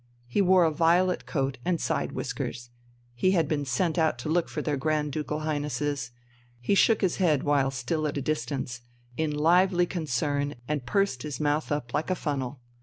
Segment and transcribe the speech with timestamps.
[0.25, 2.71] He wore a violet coat and side whiskers.
[3.13, 6.09] He had been sent out to look for their Grand Ducal Highnesses.
[6.59, 8.81] He shook his head while still at a distance,
[9.15, 12.61] in lively concern, and pursed his mouth up like a funnel.